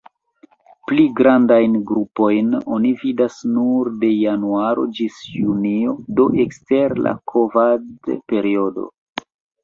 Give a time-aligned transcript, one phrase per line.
[0.89, 8.87] Pli grandajn grupojn oni vidas nur de januaro ĝis junio, do ekster la kovad-periodo.